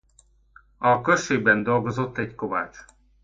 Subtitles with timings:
[0.77, 2.77] A községben dolgozott egy kovács.